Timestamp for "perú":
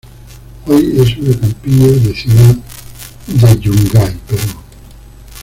4.27-4.53